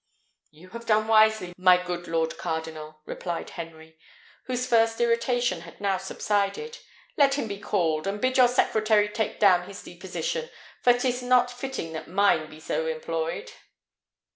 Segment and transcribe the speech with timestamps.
[0.49, 3.99] "You have done wisely, my good lord cardinal," replied Henry,
[4.47, 6.79] whose first irritation had now subsided.
[7.17, 10.49] "Let him be called, and bid your secretary take down his deposition,
[10.81, 13.51] for 'tis not fitting that mine be so employed."